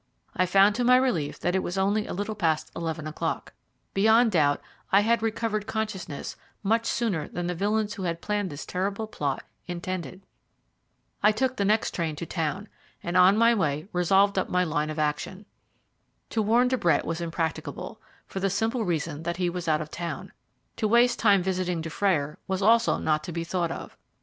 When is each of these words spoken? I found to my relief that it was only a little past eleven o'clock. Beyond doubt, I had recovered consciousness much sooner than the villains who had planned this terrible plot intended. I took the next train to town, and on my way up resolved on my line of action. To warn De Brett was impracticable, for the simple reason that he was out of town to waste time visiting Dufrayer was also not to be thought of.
I 0.35 0.47
found 0.47 0.73
to 0.73 0.83
my 0.83 0.95
relief 0.95 1.39
that 1.41 1.53
it 1.53 1.61
was 1.61 1.77
only 1.77 2.07
a 2.07 2.13
little 2.15 2.33
past 2.33 2.71
eleven 2.75 3.05
o'clock. 3.05 3.53
Beyond 3.93 4.31
doubt, 4.31 4.59
I 4.91 5.01
had 5.01 5.21
recovered 5.21 5.67
consciousness 5.67 6.35
much 6.63 6.87
sooner 6.87 7.27
than 7.27 7.45
the 7.45 7.53
villains 7.53 7.93
who 7.93 8.01
had 8.01 8.19
planned 8.19 8.49
this 8.49 8.65
terrible 8.65 9.05
plot 9.05 9.43
intended. 9.67 10.23
I 11.21 11.31
took 11.31 11.55
the 11.55 11.65
next 11.65 11.91
train 11.93 12.15
to 12.15 12.25
town, 12.25 12.67
and 13.03 13.15
on 13.15 13.37
my 13.37 13.53
way 13.53 13.83
up 13.83 13.89
resolved 13.93 14.39
on 14.39 14.51
my 14.51 14.63
line 14.63 14.89
of 14.89 14.97
action. 14.97 15.45
To 16.31 16.41
warn 16.41 16.67
De 16.67 16.79
Brett 16.79 17.05
was 17.05 17.21
impracticable, 17.21 18.01
for 18.25 18.39
the 18.39 18.49
simple 18.49 18.83
reason 18.83 19.21
that 19.21 19.37
he 19.37 19.51
was 19.51 19.67
out 19.67 19.81
of 19.81 19.91
town 19.91 20.31
to 20.77 20.87
waste 20.87 21.19
time 21.19 21.43
visiting 21.43 21.79
Dufrayer 21.79 22.39
was 22.47 22.63
also 22.63 22.97
not 22.97 23.23
to 23.25 23.31
be 23.31 23.43
thought 23.43 23.69
of. 23.71 23.95